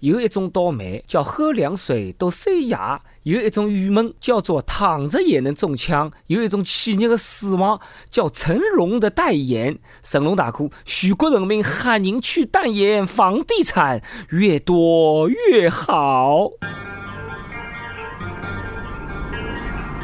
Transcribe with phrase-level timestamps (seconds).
[0.00, 7.78] 有一种倒霉叫喝凉水都塞牙，有一种郁闷叫做躺着也能中枪，有一种企业的死亡
[8.10, 9.78] 叫成龙的代言。
[10.02, 16.50] 成龙大哥，全国人民喊您去代言房地产，越多越好。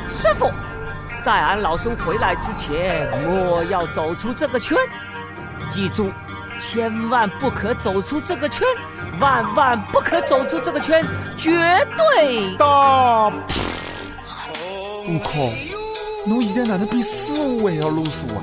[0.06, 0.50] 师傅，
[1.24, 4.76] 在俺老孙回来之前，莫要走出这个圈。
[5.68, 6.12] 记住，
[6.58, 8.66] 千万不可走出这个圈，
[9.20, 11.04] 万万不可走出这个圈，
[11.36, 11.50] 绝
[11.96, 12.54] 对。
[12.56, 13.32] Stop！
[15.08, 15.30] 我靠，
[16.26, 18.42] 侬现在哪能比师傅还要啰嗦啊？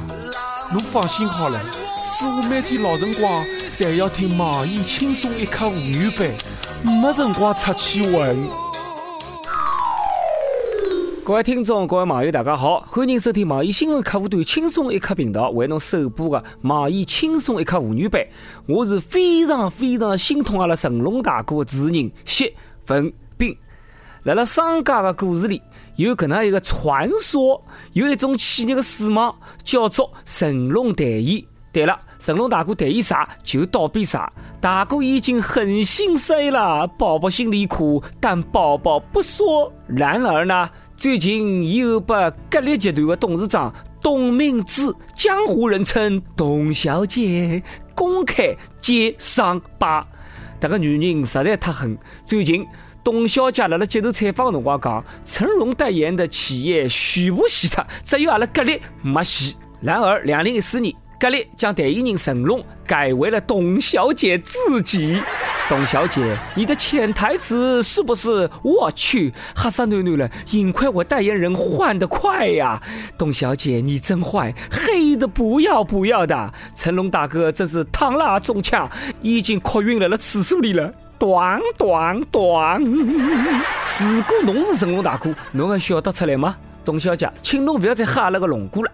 [0.72, 1.60] 侬放心好了，
[2.02, 6.30] 师傅每天老辰光侪要听网易轻松一刻妇女版，
[6.84, 8.50] 没辰光出去混。
[11.26, 18.22] 各位听众，各位网友，大家好，欢迎收听网易新闻客户端轻松一刻频道为侬首播的网易轻松一刻妇女版。
[18.68, 22.54] 我是非常非常心痛阿拉成龙大哥的主人谢
[22.90, 23.56] 文斌。
[24.24, 25.62] 辣辣商家的故事里，
[25.96, 31.42] 有搿能一个传说，有一种企业的死亡叫做成龙代言。
[31.72, 34.32] 对了，成龙大哥代言啥就倒闭啥。
[34.60, 39.72] 大哥已经很心塞了，宝宝心里苦，但宝宝不说。
[39.88, 40.70] 然而呢？
[41.04, 47.62] 最近又把格力集团的董事长董明珠，江湖人称董小姐，
[47.94, 50.08] 公开揭伤疤。
[50.62, 51.98] 这个女人实在太狠。
[52.24, 52.66] 最近，
[53.04, 59.54] 董小姐辣辣接受采访的辰光讲，成龙代言的企业全部死脱，只有阿拉格力没死。
[59.82, 60.96] 然而，两零一四年。
[61.24, 65.22] 格力将代言人成龙改为了董小姐自己。
[65.70, 68.50] 董小姐，你的潜台词是不是？
[68.62, 72.82] 我去，哈萨囡囡了，幸亏我代言人换得快呀！
[73.18, 76.54] 董小姐，你真坏，黑的不要不要的。
[76.76, 78.90] 成龙大哥真是躺了中枪，
[79.22, 80.94] 已经哭晕了了厕所里了。
[81.18, 82.84] 短短短！
[82.84, 86.58] 如果侬是成龙大哥，侬还晓得出来吗？
[86.84, 88.92] 董小姐，请侬不要再吓那个龙哥了。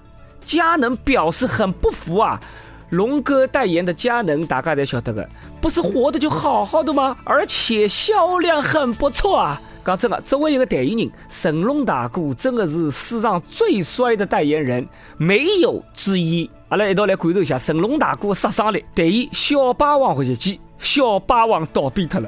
[0.50, 2.42] 佳能表示很不服啊！
[2.90, 5.30] 龙哥代言的佳能，大家才晓得的，
[5.62, 7.16] 不是活的就好好的吗？
[7.24, 9.62] 而且销量很不错啊！
[9.86, 14.88] 讲真的，作为一个代言人，成龙大哥真的是史上最帅的代言人，
[15.18, 16.50] 没有之一。
[16.70, 18.84] 阿拉一道来感受一下成龙大哥杀伤力。
[18.96, 22.28] 代言小霸王回血机，小霸王倒闭掉了；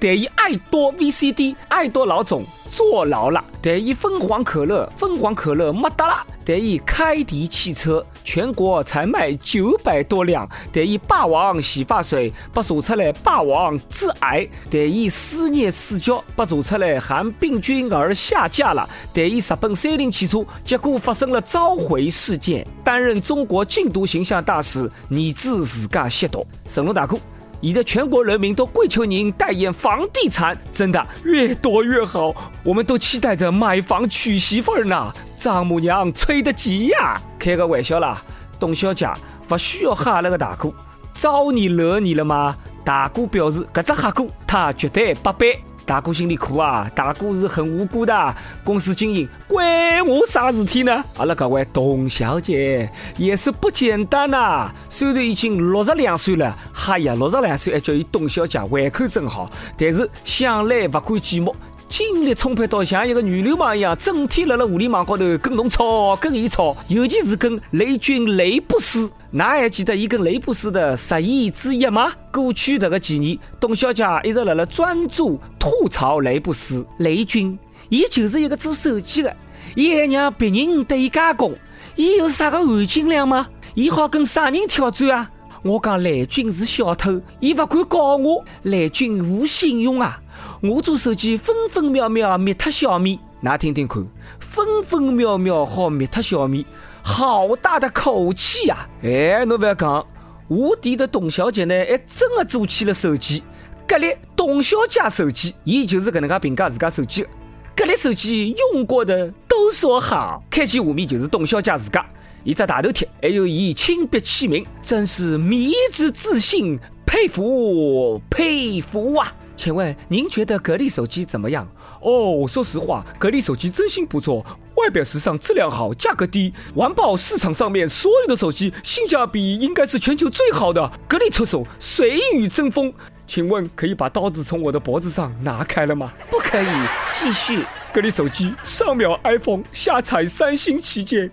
[0.00, 2.44] 代言爱多 VCD，爱多老总。
[2.74, 6.26] 坐牢了，代言凤凰可乐，凤凰可乐没得了。
[6.42, 10.48] 代言开迪汽车，全国才卖九百多辆。
[10.72, 14.48] 代言霸王洗发水，被查出来霸王致癌。
[14.70, 18.88] 代言思念四角，被查出来含病菌而下架了。
[19.12, 22.66] 代言日本三菱汽车，结果发生了召回事件。
[22.82, 27.18] 担任中国禁毒形象大使，你自自家吸毒，成龙大哥。
[27.64, 32.34] 你的全国人民都跪求您代言房地产，真的越多越好，
[32.64, 35.14] 我们都期待着买房娶媳妇儿呢。
[35.38, 37.20] 丈母娘催得急呀！
[37.38, 38.20] 开个玩笑啦，
[38.58, 39.08] 董小姐
[39.46, 40.72] 不需要吓那个大哥，
[41.14, 42.56] 招你惹你了吗？
[42.84, 45.62] 大哥表示，这只黑哥他绝对不背。
[45.84, 48.34] 大哥心里苦啊，大哥是很无辜的。
[48.64, 51.04] 公司经营关我啥事体呢？
[51.18, 54.70] 阿拉各位董小姐也是不简单呐。
[54.88, 59.50] 虽然已经六十两岁了，哈呀，六十两岁还叫伊董小姐，胃口真好。
[59.76, 61.52] 但是向来不甘寂寞。
[61.92, 69.12] 精力充沛到像一个女流氓一样，整天辣辣互联网高头跟侬吵，跟伊吵，尤其是跟雷军雷布斯。
[69.30, 72.10] 哪还记得伊跟雷布斯的十亿之一吗？
[72.32, 76.82] 过去这个几年，董小姐一直辣辣专注吐槽雷布斯。
[76.96, 77.58] 雷军，
[77.90, 79.36] 伊就是一个做手机的，
[79.76, 81.54] 伊还让别人对伊加工，
[81.96, 83.46] 伊有啥个含金量吗？
[83.74, 85.30] 伊好跟啥人挑战啊？
[85.62, 88.42] 我讲雷军是小偷，伊不敢告我。
[88.62, 90.18] 雷军无信用啊！
[90.62, 94.06] 我做手机分分秒秒灭脱小米，拿听听看，
[94.38, 96.64] 分分秒秒好灭脱小米，
[97.02, 98.88] 好大的口气呀！
[99.02, 100.06] 哎，侬不要讲，
[100.46, 103.42] 我店的董小姐呢，还真的做起了手机，
[103.88, 107.28] 格力董小姐手机，伊就是搿能介评价自家手机的。
[107.74, 112.06] 格力手机用过的都说好，开机画面就是董小姐自家。
[112.44, 119.34] 一只大头贴，还有伊亲笔签名，真是迷之自信，佩服佩服啊！
[119.62, 121.64] 请问您觉得格力手机怎么样？
[122.00, 124.44] 哦，说实话，格力手机真心不错，
[124.74, 130.90] 外表时尚，质量好，价格低，完爆市场上面所有的手机，性价比应该是全球最好的。
[131.06, 132.92] 格力出手，谁与争锋？
[133.24, 136.12] 请问可以把刀子从我的脖子上拿开了吗？
[136.28, 136.66] 不可以，
[137.12, 137.64] 继续。
[137.94, 141.30] 格力手机上秒 iPhone，下踩三星旗舰。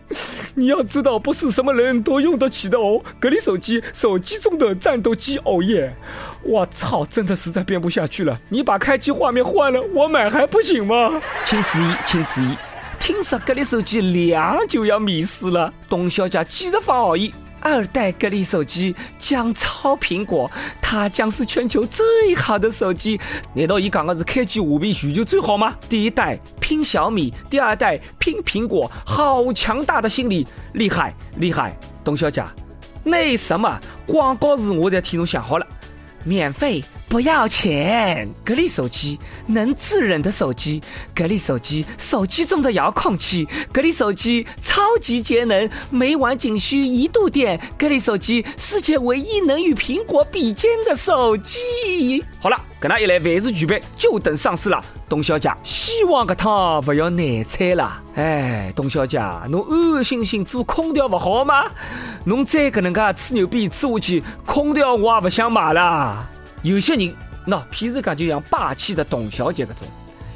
[0.60, 3.02] 你要知道，不是什么人都用得起的哦。
[3.20, 5.38] 格力手机，手机中的战斗机。
[5.46, 5.96] 哦耶！
[6.44, 8.38] 我操，真的实在编不下去了。
[8.50, 11.22] 你把开机画面换了，我买还不行吗？
[11.46, 12.58] 请注意，请注意，
[13.00, 15.74] 听说格力手机凉就要迷失了。
[15.88, 17.34] 董小姐继续发好意？
[17.62, 20.50] 二代格力手机将超苹果，
[20.82, 23.20] 它将是全球最好的手机。
[23.54, 25.76] 难道伊讲的是开机画面全球最好吗？
[25.90, 31.78] 第一代拼小米，第二代拼苹果，好强大的心理，厉害厉害！
[32.04, 32.44] 董小姐，
[33.04, 35.68] 那什么广告词我在替侬想好了，
[36.24, 36.84] 免费。
[37.10, 40.80] 不要钱，格力手机能制冷的手机，
[41.16, 52.24] 格力手机手机中的遥控器，格力手机超级节能，每晚仅需一度电，格力手机世界唯一能与苹果比肩的手机。
[52.40, 54.80] 好了，跟他一来，万事俱备，就等上市了。
[55.10, 57.92] 董小姐，希望个他不要难猜了。
[58.14, 59.20] 哎，董小姐，
[59.50, 61.66] 侬安安心心做空调不好吗？
[62.26, 66.30] 侬再搿能介吹牛逼吹下去，空调我也不想买了。
[66.62, 67.14] 有些人，
[67.46, 69.88] 那譬如讲，就像霸气的董小姐搿种，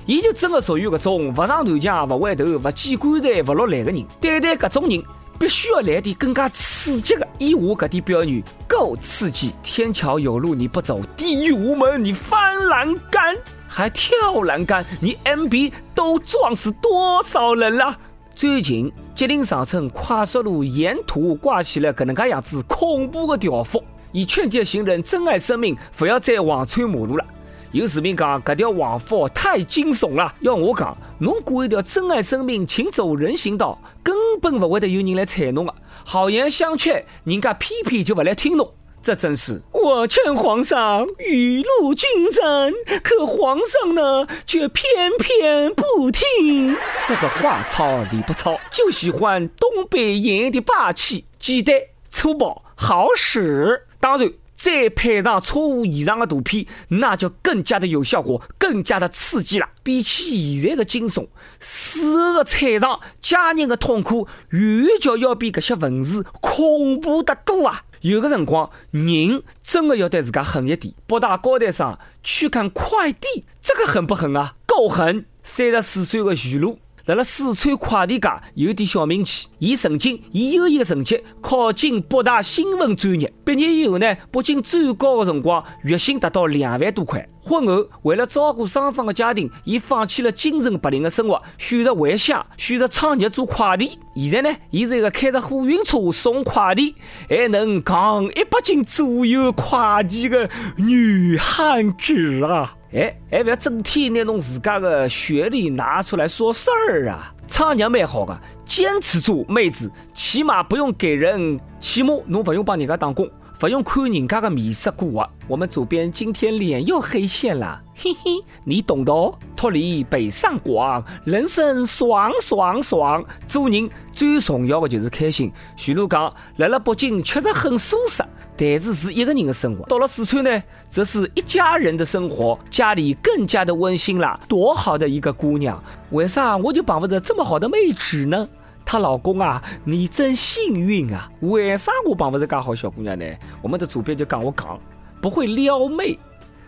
[0.05, 4.05] 伊就真的属于搿种不上头墙、不回头、不见棺材不落泪的人。
[4.21, 5.03] 对待搿种人，
[5.37, 7.27] 必须要来点更加刺激的。
[7.39, 13.35] 以我搿点标语够刺激，天桥有路你不走，地狱无门你翻栏杆，
[13.67, 17.97] 还跳栏杆，你 MB 都撞死多少人了？
[18.33, 23.83] 最近吉林长春快速路沿途挂起了搿能介样子恐怖的条幅。
[24.13, 27.25] 以劝诫行人珍爱生命，不要再横穿马路了。
[27.71, 30.33] 有市民讲，这条横幅太惊悚了。
[30.41, 35.73] 要我讲，侬过一条珍爱生命，请走人行道，根本不会得有人来踩侬的。
[36.05, 38.71] 好言相劝，人家偏偏就不来听侬。
[39.01, 42.71] 这真是我劝皇上雨露均沾，
[43.03, 44.85] 可皇上呢，却偏
[45.17, 46.77] 偏不听。
[47.05, 51.75] 这个话糙理不糙，就喜欢东北人的霸气，简单
[52.09, 53.87] 粗暴，好使。
[54.03, 59.69] 当然，再配上错误以上的图片，那就更加的有效果，更加的刺激了。
[59.81, 61.29] 比起现在的惊悚，
[61.61, 67.83] 死后的惨状，家人的痛苦，远较要比这些文字恐怖得多啊！
[68.01, 70.93] 有个辰光，人真的要对自家狠一点。
[71.07, 74.55] 北大高台上去看快递，这个狠不狠啊？
[74.65, 75.23] 够狠！
[75.41, 76.79] 三十四岁的徐璐。
[77.05, 87.27] 在了四川快递界有点小名气，伊曾经以优异的成绩考进北大新闻专业，毕业以后呢，北京最高的辰光月薪达到两万多块。
[87.45, 93.99] 婚后为了照顾双方的家庭，伊放弃了精神白领的生活，选择回乡，选择创业做快递。
[94.15, 96.95] 现在呢，伊是一个开着货运车送快递，
[97.27, 102.73] 还能扛一百斤左右快递的女汉子啊！
[102.93, 107.33] 哎，还不要整天拿侬自家的学历拿出来说事儿啊！
[107.47, 113.29] 创业蛮好的，坚持做，妹子，起码不用给人，起码侬不用帮人家打工，
[113.59, 115.29] 不用看人家的面色过活。
[115.47, 118.31] 我们主编今天脸又黑线了，嘿嘿，
[118.63, 119.37] 你懂的哦。
[119.55, 125.51] 脱离北上广，人生爽爽爽，做人最重要的就是开心。
[125.77, 128.23] 徐璐讲，来了北京确实很舒适。
[128.55, 134.39] 但是是一个人的生活，到了四川呢，则是一家人的生活，家里更加的温馨了。
[134.47, 138.47] 多好的一个姑娘，为啥我就碰不着这么好的妹纸呢？
[138.85, 141.31] 她老公啊，你真幸运啊！
[141.39, 143.25] 为啥我碰不着这好小姑娘呢？
[143.61, 144.79] 我们的主编就跟我讲
[145.21, 146.19] 不会撩妹。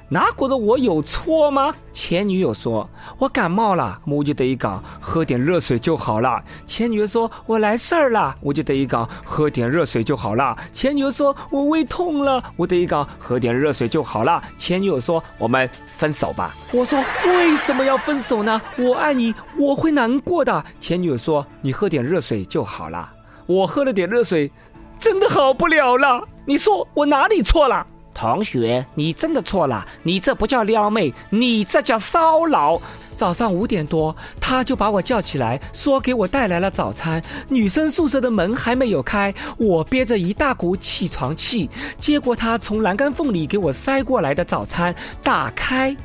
[0.07, 1.74] 哪觉得我有错吗？
[1.92, 2.88] 前女友说
[3.18, 18.62] ：“我感冒了。”我就对伊讲：“喝点热水就好了。”前女友说：“我来事儿了。”我就对伊讲：“喝点热水就好了。”前女友说：“我胃痛了。”我对伊讲：“喝点热水就好了。”前女友说：“我们分手吧。”我说：“为什么要分手呢？
[18.77, 23.10] 我爱你，我会难过的。”前女友说：“你喝点热水就好了。”
[23.48, 24.51] 我喝了点热水，
[25.00, 26.22] 真的好不了了。
[26.46, 27.86] 你说我哪里错了？
[28.15, 32.81] 同学，你真的错了，你这不叫撩妹，你这叫骚扰。
[33.15, 37.22] 早上五点多，他就把我叫起来，说给我带来了早餐。
[37.48, 44.93] 女生宿舍的门还没有开，我憋着一大股起床气，接过他从栏杆缝里给我塞过来的早餐，
[45.24, 45.95] 打开，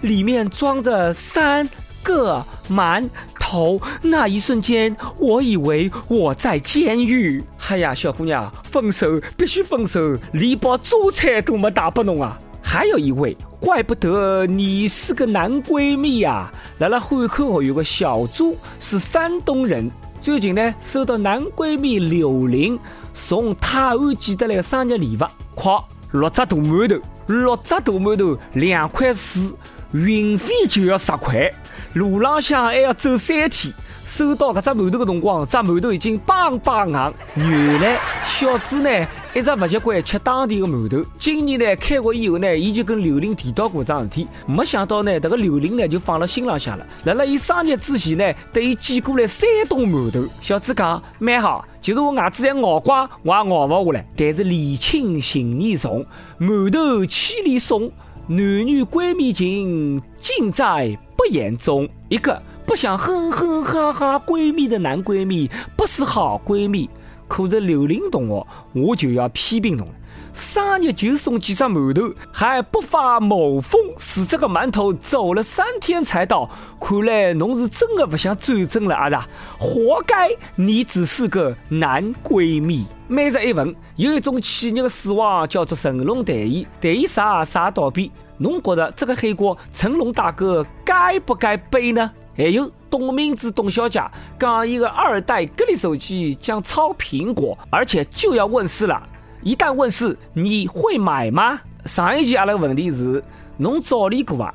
[0.00, 1.68] 里面装着三。
[2.06, 3.08] 个馒
[3.40, 7.42] 头，那一瞬间，我以为我在监狱。
[7.68, 12.38] 哎呀，小姑娘，分手必须分手，连包猪菜都没打不侬啊！
[12.62, 16.52] 还有一位，怪不得你是个男闺蜜呀。
[16.78, 19.90] 来了汉口学有个小朱，是山东人，
[20.22, 22.78] 最近呢收到男闺蜜柳林
[23.14, 25.82] 从泰安寄得来的生日礼物，夸
[26.12, 27.00] 六只大馒头。
[27.26, 29.52] 六只大馒头，两块四，
[29.92, 31.52] 运费就要十块，
[31.96, 33.72] 路浪向还要走三天。
[34.04, 37.14] 收到搿只馒头的辰光，只馒头已经梆梆硬。
[37.34, 38.88] 原来小朱呢
[39.34, 41.04] 一直勿习惯吃当地的馒头。
[41.18, 44.28] 今年呢开学以后呢，伊就跟刘玲提到过桩事体。
[44.46, 46.86] 没想到呢，这个刘玲呢就放了心浪向了。
[47.04, 50.24] 辣辣伊生日之前呢，对伊寄过来三桶馒头。
[50.40, 54.06] 小朱讲蛮好，就是我牙齿再咬光，我也咬勿下来。
[54.16, 56.06] 但是礼轻情意重，
[56.38, 57.90] 馒头千里送，
[58.28, 61.88] 男女闺蜜情尽在不言中。
[62.08, 62.40] 一个。
[62.66, 66.90] 不想哼哼哈哈闺蜜的男闺蜜不是好闺蜜，
[67.28, 69.94] 可是刘玲同学，我就要批评侬了。
[70.32, 76.50] 生日就送几只馒头，还不发某风，使这个馒头走了三天才到。
[76.80, 79.08] 看来侬是真的不想转正了啊？
[79.08, 79.16] 是
[79.60, 82.84] 活该，你只是个男闺蜜。
[83.06, 88.10] 每日一问，有一种企业的死亡叫做成龙代言，代言啥啥倒闭。
[88.38, 92.10] 侬觉得这个黑锅成龙大哥该不该背呢？
[92.36, 94.02] 还有董明珠董小姐
[94.38, 99.02] 讲一个二代格力手机将超苹果，而且就要问世了。
[99.42, 101.58] 一旦问世，你会买吗？
[101.84, 103.24] 上一期阿拉个问题是：
[103.56, 104.54] 侬早恋过伐？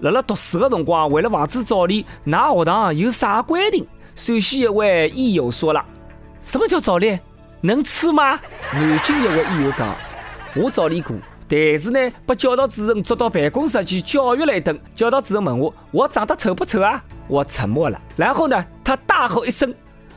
[0.00, 3.86] 辣辣读书的辰光，为了防止早恋，㑚学堂有啥规定？
[4.14, 5.82] 陕西一位益友说了：
[6.42, 7.18] 什么叫早恋？
[7.62, 8.38] 能吃吗？
[8.72, 9.96] 南京一位益友讲：
[10.56, 11.16] 我早恋过。
[11.54, 14.80] 但是呢，被教导主任捉到办公室去教育了一顿。
[14.96, 18.00] 教导主任问我：“我长得丑不丑啊？”我沉默了。
[18.16, 19.74] 然后呢，他大吼一声：“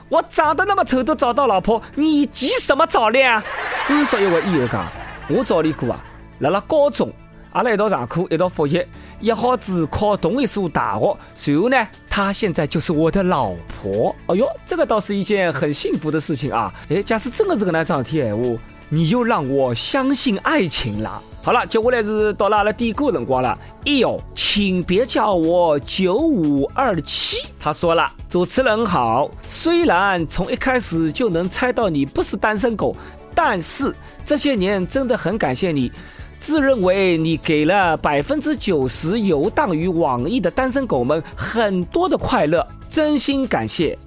[0.07, 3.43] 我长得那么丑都找到老婆，你急什么早恋啊？”
[3.85, 4.89] 甘肃一位医友讲
[5.27, 6.01] ：“我早恋过啊，
[6.39, 7.11] 辣辣高中，
[7.51, 8.81] 阿拉一道上课，一道复习，
[9.19, 11.17] 一好子考同一所大学。
[11.35, 14.15] 随后呢，她现在就是我的老婆。
[14.27, 16.73] 哎呦，这个倒是一件很幸福的事情啊！
[16.87, 18.57] 哎，假使真的是个那桩事体哎，我。
[18.89, 21.21] 你又让我相信爱情了。
[21.41, 23.57] 好了，接下来是到了阿拉点歌辰光了。
[23.85, 27.45] 哎呦，请别叫我九五二七。
[27.59, 29.29] 他说了，主持人好。
[29.47, 32.95] 虽然从一开始就能猜到你不是单身狗，
[33.35, 33.93] 但是
[34.25, 35.91] 这些年真的很感谢你。
[36.39, 43.97] 自认为你给了百分之九十游荡于网易的单身狗们很多的快乐，真心感谢。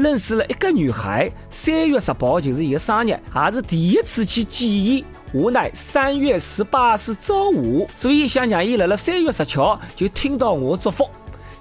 [0.00, 5.04] 认识了一个女孩，三月十八就是伊的生日，也是第一次去见伊。
[5.32, 11.08] 无奈三月十八是周五，所以想让伊辣辣三月十七号就听到我祝福。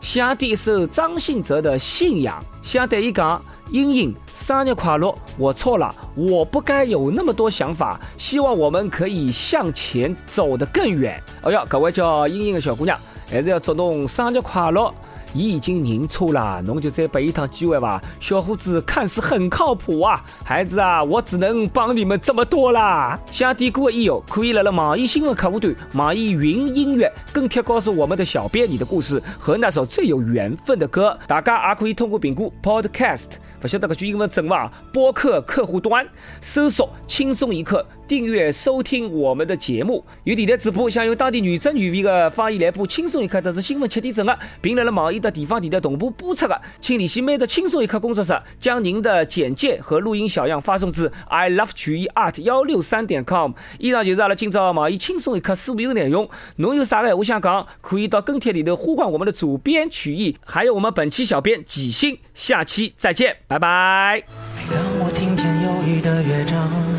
[0.01, 5.13] 想点一首张信哲的《信仰》，想对伊讲：英英生日快乐！
[5.37, 7.99] 我错了，我不该有那么多想法。
[8.17, 11.21] 希望我们可以向前走得更远。
[11.43, 12.97] 哎呀，各位叫英英的小姑娘，
[13.29, 14.91] 还是要祝侬生日快乐。
[15.33, 18.01] 伊已经认错了，侬就再给一趟机会吧。
[18.19, 23.19] 小伙子看似很靠谱啊，孩子啊，我只能帮你们这么多啦。
[23.27, 31.17] 想点歌的益友可以来了网易新闻客户端、网易云音乐跟帖告诉我们的小编你的故事和那首最有缘分的歌。
[31.27, 34.71] 大家也可以通过评估 Podcast，不晓得这句英文正吧？
[34.91, 36.07] 播客客户端
[36.41, 37.85] 搜索“轻松一刻”。
[38.09, 53.51] 订阅收听我们的节目，有电台主播想用当地原汁原味的方言来播轻松一刻，特是新闻七点整的，并来了网易的地方电台同步播出的，请联系美的轻松一刻工作室，将您的简介和录音小样发送至 i love 曲艺 art 幺六三点 com。
[53.77, 56.27] 以上就是阿拉今朝网易轻松一刻所有内容。
[56.55, 62.17] 侬有啥个话想讲，可以到跟帖里头呼唤我们的主编曲艺，还有我们本期小编几星。
[62.33, 64.23] 下期再见，拜拜。
[64.71, 66.98] 当我听见忧郁的乐章。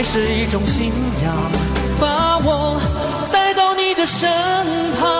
[0.00, 0.90] 爱是一种信
[1.22, 1.52] 仰，
[2.00, 2.80] 把我
[3.30, 4.30] 带到你的身
[4.98, 5.19] 旁。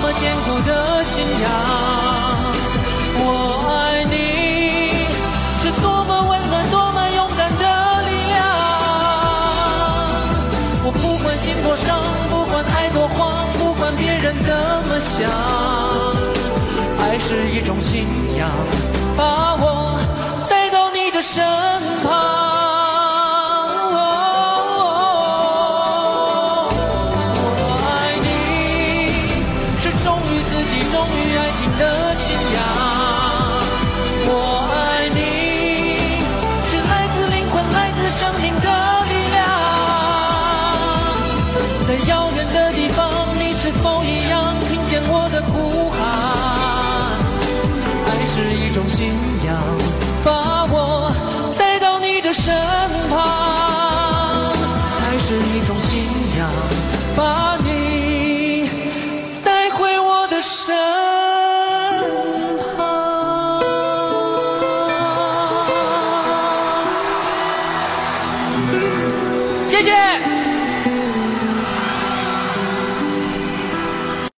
[0.00, 1.50] 多么坚固的信仰。
[3.18, 4.14] 我爱你，
[5.60, 8.38] 是多么温暖，多么勇敢的力量。
[10.84, 11.98] 我不管心多伤，
[12.30, 14.54] 不管爱多慌，不管别人怎
[14.86, 15.28] 么想，
[17.00, 18.06] 爱是一种信
[18.38, 18.48] 仰，
[19.16, 19.98] 把我
[20.48, 21.44] 带到你的身
[22.04, 22.37] 旁。
[45.40, 45.87] 的呼